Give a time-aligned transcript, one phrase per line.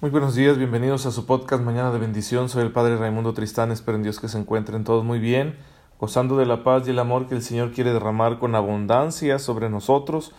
[0.00, 2.48] Muy buenos días, bienvenidos a su podcast Mañana de Bendición.
[2.48, 5.56] Soy el Padre Raimundo Tristán, espero en Dios que se encuentren todos muy bien,
[5.98, 9.68] gozando de la paz y el amor que el Señor quiere derramar con abundancia sobre
[9.68, 10.30] nosotros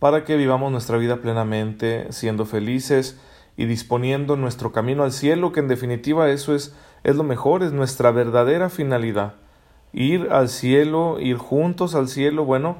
[0.00, 3.18] para que vivamos nuestra vida plenamente, siendo felices
[3.56, 7.72] y disponiendo nuestro camino al cielo, que en definitiva eso es, es lo mejor, es
[7.72, 9.36] nuestra verdadera finalidad.
[9.94, 12.76] Ir al cielo, ir juntos al cielo, bueno,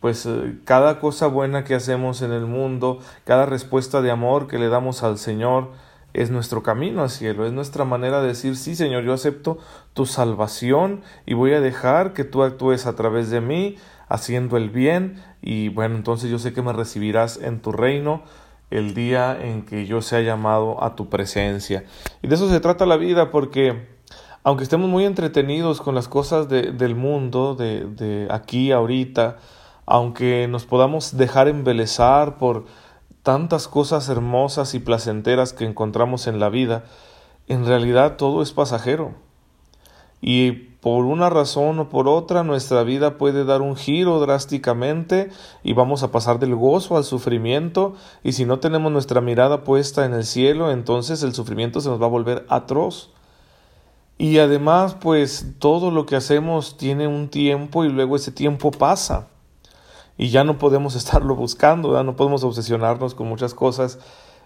[0.00, 4.58] pues eh, cada cosa buena que hacemos en el mundo, cada respuesta de amor que
[4.58, 5.70] le damos al Señor,
[6.12, 9.58] es nuestro camino al cielo, es nuestra manera de decir, sí Señor, yo acepto
[9.94, 13.76] tu salvación y voy a dejar que tú actúes a través de mí,
[14.08, 18.22] haciendo el bien, y bueno, entonces yo sé que me recibirás en tu reino
[18.70, 21.84] el día en que yo sea llamado a tu presencia.
[22.22, 23.86] Y de eso se trata la vida, porque
[24.42, 29.38] aunque estemos muy entretenidos con las cosas de, del mundo, de, de aquí, ahorita,
[29.90, 32.64] aunque nos podamos dejar embelezar por
[33.24, 36.84] tantas cosas hermosas y placenteras que encontramos en la vida,
[37.48, 39.14] en realidad todo es pasajero.
[40.20, 45.30] Y por una razón o por otra nuestra vida puede dar un giro drásticamente
[45.64, 50.04] y vamos a pasar del gozo al sufrimiento y si no tenemos nuestra mirada puesta
[50.04, 53.10] en el cielo, entonces el sufrimiento se nos va a volver atroz.
[54.18, 59.26] Y además, pues todo lo que hacemos tiene un tiempo y luego ese tiempo pasa
[60.20, 62.04] y ya no podemos estarlo buscando, ¿verdad?
[62.04, 63.98] no podemos obsesionarnos con muchas cosas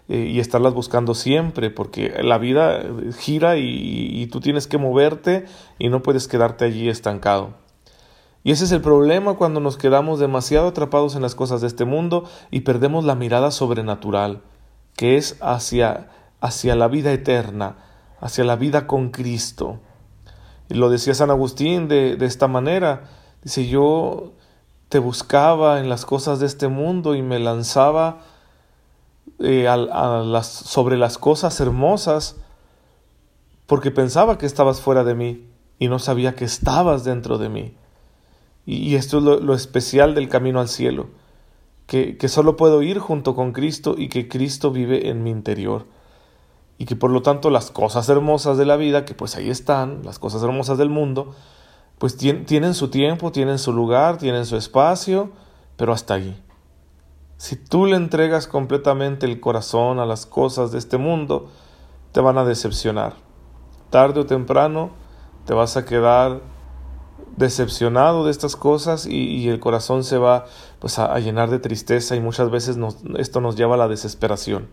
[0.07, 5.45] eh, y estarlas buscando siempre, porque la vida eh, gira y, tú tienes que moverte
[5.77, 7.55] y no puedes quedarte allí estancado.
[8.43, 11.83] Y ese es el problema cuando nos quedamos demasiado atrapados en las cosas de este
[11.83, 14.43] mundo y perdemos la mirada sobrenatural,
[14.95, 16.07] que es hacia,
[16.39, 17.77] hacia la vida eterna,
[18.21, 19.79] hacia la vida con Cristo.
[20.69, 23.09] Y lo decía San Agustín de, de esta manera,
[23.43, 24.35] dice yo
[24.89, 28.19] te buscaba en las cosas de este mundo y me lanzaba
[29.39, 29.67] eh,
[30.43, 32.37] sobre las cosas hermosas
[33.65, 35.47] porque pensaba que estabas fuera de mí
[35.79, 37.73] y no sabía que estabas dentro de mí.
[38.67, 41.09] Y, esto es lo, especial del camino al cielo,
[41.85, 45.85] que, que solo puedo ir junto con Cristo y que Cristo vive en mi interior.
[46.77, 50.01] Y que por lo tanto las cosas hermosas de la vida, que pues ahí están,
[50.03, 51.35] las cosas hermosas del mundo,
[52.05, 55.31] pues tienen su tiempo, tienen su lugar, tienen su espacio,
[55.75, 56.39] pero hasta allí.
[57.37, 61.49] Si tú le entregas completamente el corazón a las cosas de este mundo,
[62.11, 63.15] te van a decepcionar.
[63.89, 64.91] Tarde o temprano
[65.47, 66.41] te vas a quedar
[67.37, 70.45] decepcionado de estas cosas y, el corazón se va
[70.77, 72.77] pues a, llenar de tristeza y muchas veces
[73.17, 74.67] esto nos lleva a la desesperación.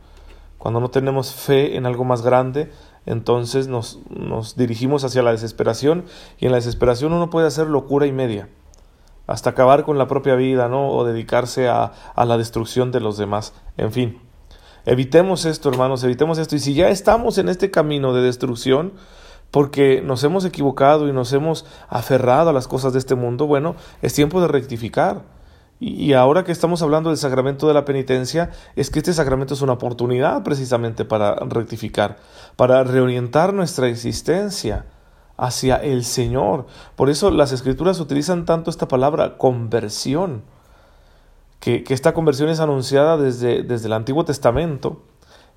[0.63, 2.71] Cuando no tenemos fe en algo más grande,
[3.05, 6.05] entonces nos, nos dirigimos hacia la desesperación
[6.39, 8.49] y en la desesperación uno puede hacer locura y media,
[9.27, 10.89] hasta acabar con la propia vida, ¿no?
[10.91, 13.55] O dedicarse a, a la destrucción de los demás.
[13.77, 14.21] En fin,
[14.87, 16.55] evitemos esto, hermanos, evitemos esto.
[16.55, 18.93] Y si ya estamos en este camino de destrucción,
[19.51, 23.75] porque nos hemos equivocado y nos hemos aferrado a las cosas de este mundo, bueno,
[24.01, 25.23] es tiempo de rectificar.
[25.85, 29.63] Y ahora que estamos hablando del sacramento de la penitencia, es que este sacramento es
[29.63, 32.19] una oportunidad precisamente para rectificar,
[32.55, 34.85] para reorientar nuestra existencia
[35.37, 36.67] hacia el Señor.
[36.95, 40.45] Por eso las escrituras utilizan tanto esta palabra conversión,
[41.59, 45.03] que, esta conversión es anunciada desde, desde el Antiguo Testamento.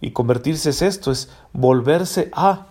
[0.01, 2.65] Y convertirse es esto, es volverse a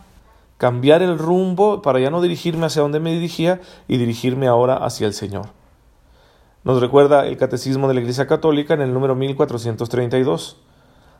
[0.58, 5.06] cambiar el rumbo para ya no dirigirme hacia donde me dirigía y dirigirme ahora hacia
[5.06, 5.50] el Señor.
[6.64, 10.56] Nos recuerda el Catecismo de la Iglesia Católica en el número 1432.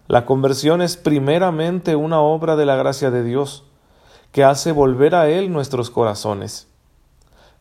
[0.09, 3.65] La conversión es primeramente una obra de la gracia de Dios,
[4.33, 6.67] que hace volver a Él nuestros corazones.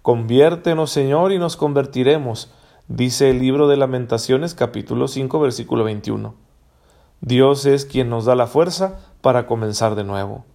[0.02, 2.54] Conviértenos, Señor, y nos convertiremos,
[2.88, 6.36] dice el libro de Lamentaciones capítulo 5 versículo 21.
[7.20, 10.46] Dios es quien nos da la fuerza para comenzar de nuevo.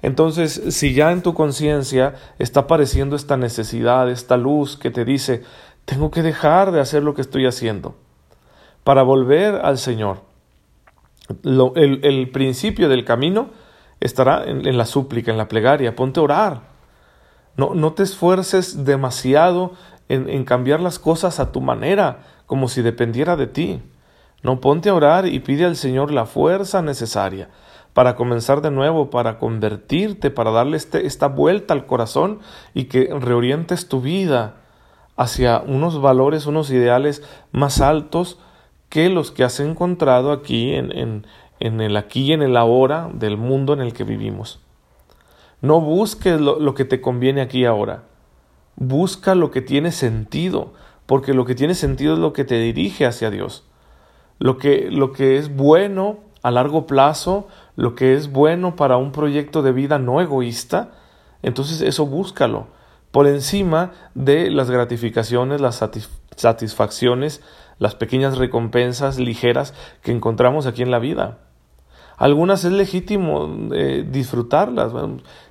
[0.00, 5.42] Entonces, si ya en tu conciencia está apareciendo esta necesidad, esta luz que te dice,
[5.88, 7.96] tengo que dejar de hacer lo que estoy haciendo
[8.84, 10.20] para volver al Señor.
[11.44, 13.48] el, principio del camino
[13.98, 15.96] estará en, la súplica, en la plegaria.
[15.96, 16.60] Ponte a orar.
[17.56, 19.72] No, te esfuerces demasiado
[20.10, 23.82] en, en cambiar las cosas a tu manera, como si dependiera de ti.
[24.42, 27.48] No ponte a orar y pide al Señor la fuerza necesaria
[27.94, 32.40] para comenzar de nuevo, para convertirte, para darle este, esta vuelta al corazón
[32.74, 34.57] y que reorientes tu vida
[35.18, 38.38] hacia unos valores, unos ideales más altos
[38.88, 41.26] que los que has encontrado aquí en,
[41.58, 44.60] en, el aquí y en el ahora del mundo en el que vivimos.
[45.60, 48.04] No busques lo, lo que te conviene aquí y ahora.
[48.76, 50.72] Busca lo que tiene sentido,
[51.04, 53.64] porque lo que tiene sentido es lo que te dirige hacia Dios.
[54.38, 59.10] Lo que, lo que es bueno a largo plazo, lo que es bueno para un
[59.10, 60.92] proyecto de vida no egoísta,
[61.42, 62.77] entonces eso búscalo
[63.10, 65.82] por encima de las gratificaciones, las
[66.36, 67.42] satisfacciones,
[67.78, 71.38] las pequeñas recompensas ligeras que encontramos aquí en la vida.
[72.16, 74.92] Algunas es legítimo eh, disfrutarlas.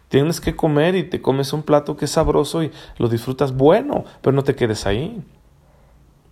[0.10, 4.04] tienes que comer y te comes un plato que es sabroso y lo disfrutas bueno,
[4.22, 5.24] pero no te quedes ahí.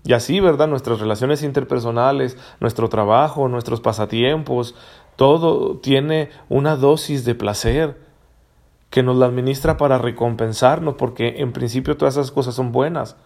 [0.04, 0.68] Y así, ¿verdad?
[0.68, 4.76] Nuestras relaciones interpersonales, nuestro trabajo, nuestros pasatiempos,
[5.16, 8.05] todo tiene una dosis de placer
[8.90, 13.18] que nos la administra para recompensarnos, porque en principio todas esas cosas son buenas.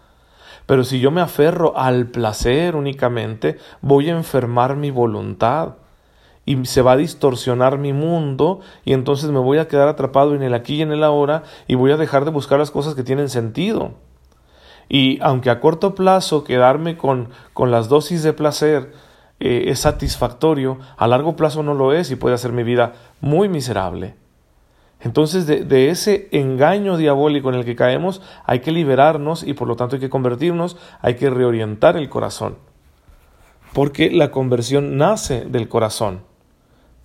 [0.66, 5.76] Pero si yo me aferro al placer únicamente, voy a enfermar mi voluntad
[6.46, 10.42] y se va a distorsionar mi mundo y entonces me voy a quedar atrapado en
[10.42, 13.04] el aquí y en el ahora y voy a dejar de buscar las cosas que
[13.04, 13.94] tienen sentido.
[14.88, 18.92] Y aunque a corto plazo quedarme con, con las dosis de placer
[19.40, 23.48] eh, es satisfactorio, a largo plazo no lo es y puede hacer mi vida muy
[23.48, 24.16] miserable.
[25.02, 29.76] Entonces de, ese engaño diabólico en el que caemos hay que liberarnos y por lo
[29.76, 32.58] tanto hay que convertirnos, hay que reorientar el corazón.
[33.74, 36.22] Porque la conversión nace del corazón.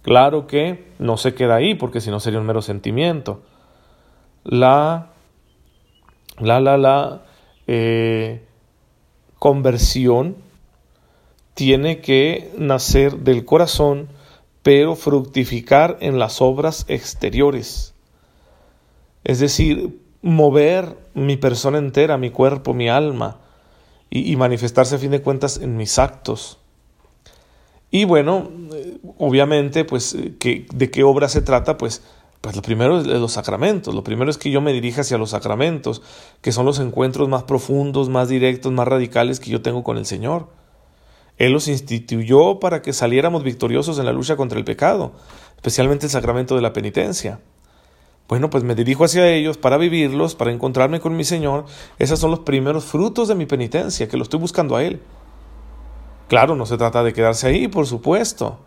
[0.03, 3.43] Claro que no se queda ahí porque si no sería un mero sentimiento.
[4.43, 5.13] La,
[6.41, 7.23] la, la, la
[7.67, 8.45] eh,
[9.39, 10.37] conversión
[11.55, 14.09] tiene que nacer del corazón,
[14.65, 17.95] pero fructificar en las obras exteriores.
[19.23, 23.41] Es decir, mover mi persona entera, mi cuerpo, mi alma,
[24.09, 26.59] y, manifestarse a fin de cuentas en mis actos.
[27.91, 31.77] Y bueno, eh, obviamente, pues, eh, ¿de qué obra se trata?
[31.77, 32.03] Pues
[32.41, 35.31] pues lo primero es los sacramentos, lo primero es que yo me dirija hacia los
[35.31, 36.03] sacramentos,
[36.43, 40.05] que son los encuentros más profundos, más directos, más radicales que yo tengo con el
[40.05, 40.49] Señor.
[41.39, 45.13] Él los instituyó para que saliéramos victoriosos en la lucha contra el pecado,
[45.57, 47.41] especialmente el sacramento de la penitencia.
[48.29, 51.67] Bueno, pues me dirijo hacia ellos para vivirlos, para encontrarme con mi Señor.
[51.99, 55.01] Esos son los primeros frutos de mi penitencia, que lo estoy buscando a Él.
[56.29, 58.59] Claro, no se trata de quedarse ahí, por supuesto.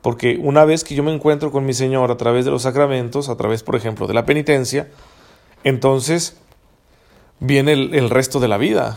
[0.00, 3.28] Porque una vez que yo me encuentro con mi Señor a través de los sacramentos,
[3.28, 4.88] a través, por ejemplo, de la penitencia,
[5.64, 6.36] entonces
[7.40, 8.96] viene el, resto de la vida.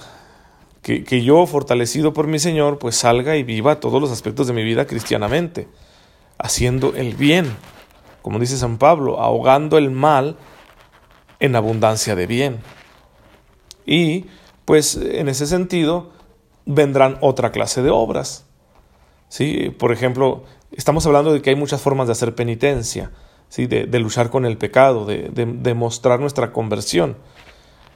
[0.81, 4.63] Que, yo, fortalecido por mi Señor, pues salga y viva todos los aspectos de mi
[4.63, 5.67] vida cristianamente,
[6.39, 7.55] haciendo el bien,
[8.23, 10.37] como dice San Pablo, ahogando el mal
[11.39, 12.59] en abundancia de bien.
[13.85, 14.25] Y
[14.65, 16.11] pues en ese sentido
[16.65, 18.45] vendrán otra clase de obras.
[19.27, 19.73] ¿Sí?
[19.77, 23.11] Por ejemplo, estamos hablando de que hay muchas formas de hacer penitencia,
[23.49, 23.67] ¿sí?
[23.67, 27.17] de, luchar con el pecado, de, mostrar nuestra conversión.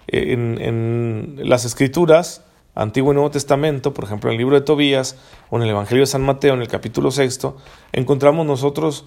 [0.07, 2.43] En, en, las escrituras,
[2.75, 5.15] Antiguo y Nuevo Testamento, por ejemplo en el libro de Tobías
[5.49, 7.55] o en el Evangelio de San Mateo, en el capítulo sexto,
[7.93, 9.05] encontramos nosotros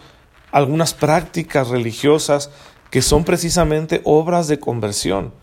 [0.51, 2.51] algunas prácticas religiosas
[2.91, 5.35] que son precisamente obras de conversión,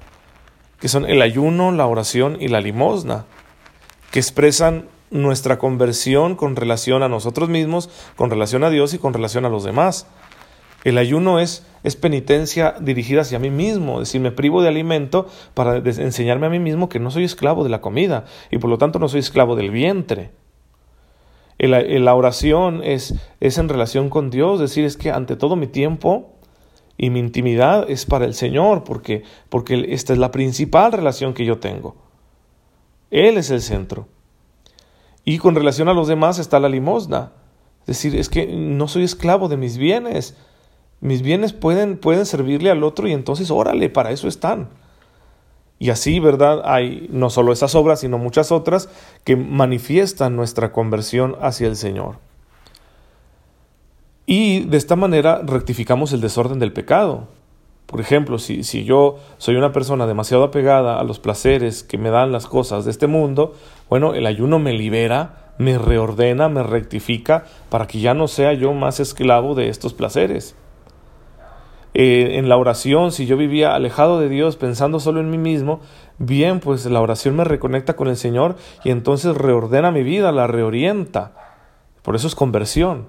[0.80, 3.26] que son el ayuno, la oración y la limosna,
[4.12, 9.14] que expresan nuestra conversión con relación a nosotros mismos, con relación a Dios y con
[9.14, 10.08] relación a los demás.
[10.86, 15.28] El ayuno es, es penitencia dirigida hacia mí mismo, es decir, me privo de alimento
[15.56, 18.78] para enseñarme a mí mismo que no soy esclavo de la comida y por lo
[18.78, 20.30] tanto no soy esclavo del vientre.
[21.58, 25.66] la oración es, es en relación con Dios, es decir, es que ante todo mi
[25.66, 26.36] tiempo
[26.98, 31.46] y mi intimidad es para el Señor, porque, porque esta es la principal relación que
[31.46, 31.96] yo tengo.
[33.10, 34.08] Él es el centro.
[35.24, 37.32] Y con relación a los demás está la limosna.
[37.82, 40.38] Es decir, es que no soy esclavo de mis bienes.
[41.06, 44.70] Mis bienes pueden, pueden servirle al otro y entonces órale, para eso están.
[45.78, 46.64] Y así, ¿verdad?
[46.66, 48.90] Hay no solo esas obras, sino muchas otras
[49.24, 52.16] que manifiestan nuestra conversión hacia el Señor.
[54.26, 57.28] Y de esta manera rectificamos el desorden del pecado.
[57.86, 62.10] Por ejemplo, si, si, yo soy una persona demasiado apegada a los placeres que me
[62.10, 63.54] dan las cosas de este mundo,
[63.92, 68.74] bueno, el ayuno me libera, me reordena, me rectifica para que ya no sea yo
[68.74, 70.56] más esclavo de estos placeres.
[71.98, 75.80] Eh, en la oración, si yo vivía alejado de Dios pensando solo en mí mismo,
[76.18, 80.46] bien, pues la oración me reconecta con el Señor y entonces reordena mi vida, la
[80.46, 81.32] reorienta.
[82.02, 83.08] Por eso es conversión.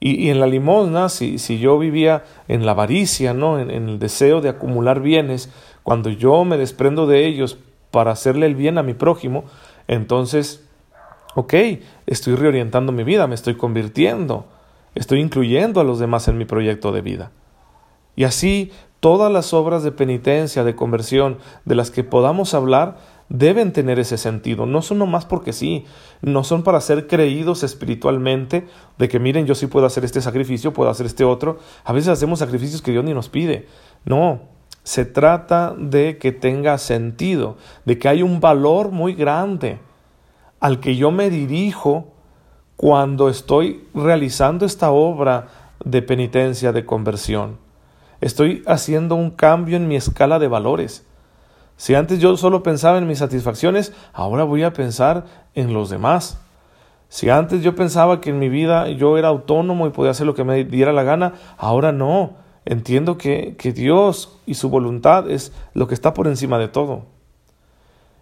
[0.00, 3.58] Y, en la limosna, si, si, yo vivía en la avaricia, ¿no?
[3.58, 5.50] En, en, el deseo de acumular bienes,
[5.82, 7.56] cuando yo me desprendo de ellos
[7.90, 9.44] para hacerle el bien a mi prójimo,
[9.88, 10.68] entonces,
[11.36, 11.54] ok,
[12.06, 14.44] estoy reorientando mi vida, me estoy convirtiendo,
[14.94, 17.30] estoy incluyendo a los demás en mi proyecto de vida.
[18.16, 22.96] Y así, todas las obras de penitencia, de conversión, de las que podamos hablar,
[23.28, 25.84] deben tener ese sentido, no son nomás porque sí,
[26.20, 28.66] no son para ser creídos espiritualmente
[28.98, 31.58] de que miren, yo sí puedo hacer este sacrificio, puedo hacer este otro.
[31.84, 33.66] A veces hacemos sacrificios que Dios ni nos pide.
[34.04, 34.40] No,
[34.82, 39.80] se trata de que tenga sentido, de que hay un valor muy grande
[40.60, 42.12] al que yo me dirijo
[42.76, 45.48] cuando estoy realizando esta obra
[45.84, 47.63] de penitencia, de conversión.
[48.24, 51.04] Estoy haciendo un cambio en mi escala de valores.
[51.76, 56.40] Si antes yo solo pensaba en mis satisfacciones, ahora voy a pensar en los demás.
[57.10, 60.34] Si antes yo pensaba que en mi vida yo era autónomo y podía hacer lo
[60.34, 62.36] que me diera la gana, ahora no.
[62.64, 67.04] Entiendo que, que Dios y su voluntad es lo que está por encima de todo.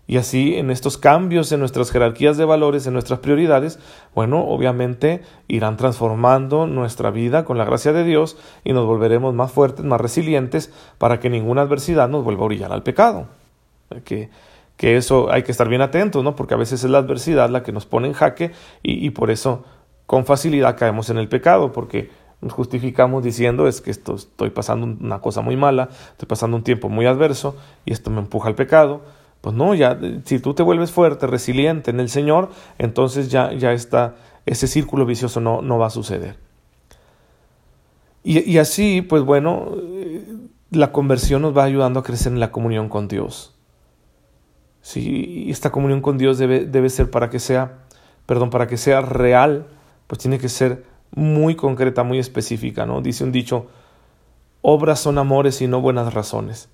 [0.07, 3.79] Y así en estos cambios en nuestras jerarquías de valores, en nuestras prioridades,
[4.15, 9.53] bueno, obviamente irán transformando nuestra vida con la gracia de Dios y nos volveremos más
[9.53, 13.29] fuertes, más resilientes para que ninguna adversidad nos vuelva a orillar al pecado
[14.01, 14.31] que,
[14.77, 16.35] que eso hay que estar bien atentos, ¿no?
[16.35, 19.31] Porque a veces es la adversidad la que nos pone en jaque y, y por
[19.31, 19.65] eso
[20.07, 24.87] con facilidad caemos en el pecado, porque nos justificamos diciendo es que esto estoy pasando
[24.87, 28.55] una cosa muy mala, estoy pasando un tiempo muy adverso y esto me empuja al
[28.55, 29.03] pecado.
[29.43, 33.73] Pues no, ya si tú te vuelves fuerte, resiliente en el Señor, entonces ya, ya
[33.73, 34.15] está,
[34.47, 36.37] ese círculo vicioso no, no va a suceder.
[38.25, 40.25] Y, así, pues bueno, eh,
[40.71, 43.53] la conversión nos va ayudando a crecer en la comunión con Dios.
[44.81, 47.81] Si esta comunión con Dios debe, debe ser para que sea,
[48.27, 49.67] perdón, para que sea real,
[50.07, 53.03] pues tiene que ser muy concreta, muy específica, ¿no?
[53.03, 53.67] Dice un dicho,
[54.61, 56.69] obras son amores y no buenas razones.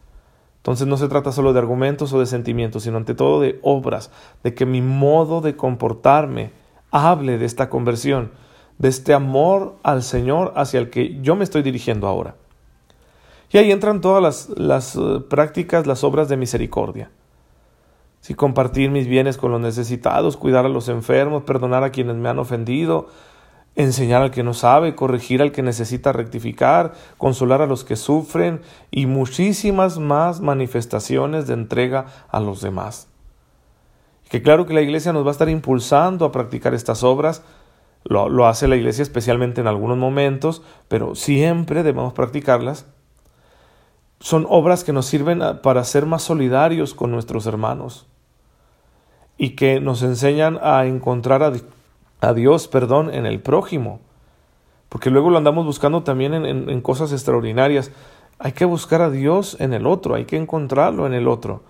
[0.59, 4.11] Entonces no se trata solo de argumentos o de sentimientos, sino ante todo de obras,
[4.43, 6.51] de que mi modo de comportarme
[6.91, 8.33] hable de esta conversión,
[8.79, 12.35] de este amor al Señor hacia el que yo me estoy dirigiendo ahora.
[13.51, 17.11] Y ahí entran todas las, las uh, prácticas, las obras de misericordia.
[18.21, 22.29] Si compartir mis bienes con los necesitados, cuidar a los enfermos, perdonar a quienes me
[22.29, 23.09] han ofendido,
[23.77, 28.61] enseñar al que no sabe, corregir al que necesita rectificar, consolar a los que sufren
[28.91, 33.09] y muchísimas más manifestaciones de entrega a los demás.
[34.29, 37.43] Que claro que la Iglesia nos va a estar impulsando a practicar estas obras,
[38.05, 42.87] lo, lo hace la Iglesia especialmente en algunos momentos, pero siempre debemos practicarlas.
[44.21, 48.09] Son obras que nos sirven para ser más solidarios con nuestros hermanos
[49.39, 51.43] y que nos enseñan a encontrar
[52.21, 54.01] a, Dios, perdón, en el prójimo.
[54.89, 57.93] Porque luego lo andamos buscando también en, en cosas extraordinarias.
[58.39, 61.63] Hay que buscar a Dios en el otro, hay que encontrarlo en el otro,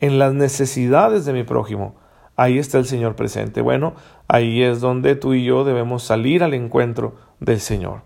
[0.00, 1.94] en las necesidades de mi prójimo.
[2.36, 3.60] Ahí está el Señor presente.
[3.60, 3.94] Bueno,
[4.28, 8.02] ahí es donde tú y yo debemos salir al encuentro del Señor.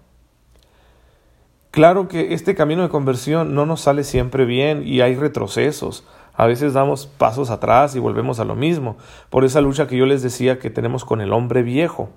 [1.71, 6.07] Claro que este camino de conversión no nos sale siempre bien y hay retrocesos.
[6.37, 8.97] A veces damos pasos atrás y volvemos a lo mismo,
[9.31, 12.11] por esa lucha que yo les decía que tenemos con el hombre viejo,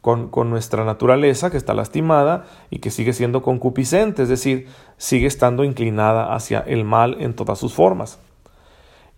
[0.00, 4.66] con, con, nuestra naturaleza que está lastimada y que sigue siendo concupiscente, es decir,
[4.96, 8.18] sigue estando inclinada hacia el mal en todas sus formas.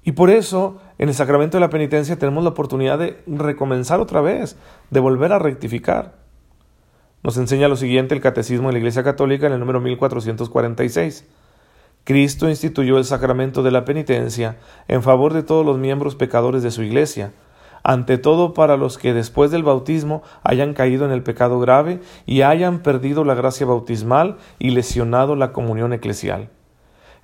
[0.04, 4.20] Y por eso, en el sacramento de la penitencia tenemos la oportunidad de recomenzar otra
[4.20, 4.56] vez,
[4.90, 6.16] de volver a rectificar.
[7.22, 11.26] Nos enseña lo siguiente el Catecismo de la Iglesia Católica en el número 1446.
[12.04, 14.58] Cristo instituyó el sacramento de la penitencia
[14.88, 17.32] en favor de todos los miembros pecadores de su Iglesia,
[17.82, 22.42] ante todo para los que después del bautismo hayan caído en el pecado grave y
[22.42, 26.50] hayan perdido la gracia bautismal y lesionado la comunión eclesial.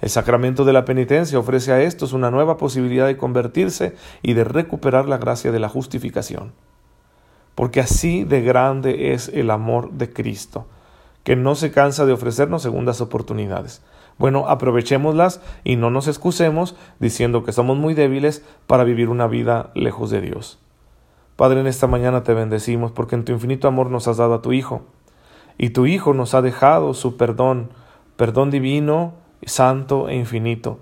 [0.00, 4.44] El sacramento de la penitencia ofrece a estos una nueva posibilidad de convertirse y de
[4.44, 6.52] recuperar la gracia de la justificación.
[7.54, 10.68] Porque así de grande es el amor de Cristo,
[11.22, 13.82] que no se cansa de ofrecernos segundas oportunidades.
[14.20, 19.70] Bueno, aprovechémoslas y no nos excusemos diciendo que somos muy débiles para vivir una vida
[19.74, 20.58] lejos de Dios.
[21.36, 24.42] Padre, en esta mañana te bendecimos porque en tu infinito amor nos has dado a
[24.42, 24.82] tu Hijo,
[25.56, 27.70] y tu Hijo nos ha dejado su perdón,
[28.16, 30.80] perdón divino, santo e infinito,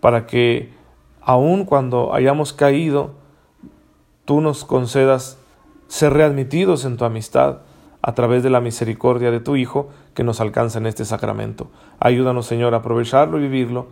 [0.00, 0.74] para que
[1.20, 3.12] aun cuando hayamos caído,
[4.24, 5.38] tú nos concedas
[5.86, 7.58] ser readmitidos en tu amistad,
[8.02, 11.70] a través de la misericordia de tu Hijo que nos alcanza en este sacramento.
[12.00, 13.88] Ayúdanos, Señor, a aprovecharlo y vivirlo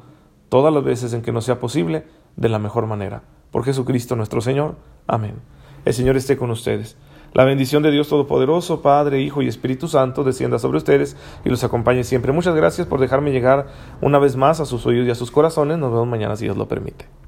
[0.48, 2.04] todas las veces en que nos sea posible
[2.36, 3.22] de la mejor manera.
[3.50, 4.76] Por Jesucristo nuestro Señor.
[5.06, 5.36] Amén.
[5.84, 6.96] El Señor esté con ustedes.
[7.32, 11.62] La bendición de Dios Todopoderoso, Padre, Hijo y Espíritu Santo, descienda sobre ustedes y los
[11.62, 12.32] acompañe siempre.
[12.32, 13.68] Muchas gracias por dejarme llegar
[14.00, 15.78] una vez más a sus oídos y a sus corazones.
[15.78, 17.20] Nos vemos mañana si Dios lo permite.